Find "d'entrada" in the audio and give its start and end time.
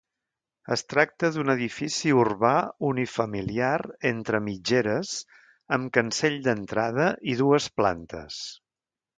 6.49-7.09